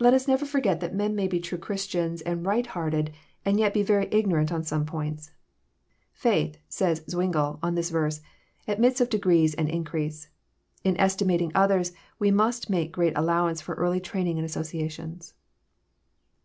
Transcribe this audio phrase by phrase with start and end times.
[0.00, 3.12] Let us never forget that men may be true Christians, and right hearted,
[3.44, 5.30] and yet be very ignorant on some points.
[6.12, 10.28] Faith," says Zwingle, on this verse, '* admits of degrees and increase."
[10.82, 15.34] In estimating others, we must make great allowance for early training and associations.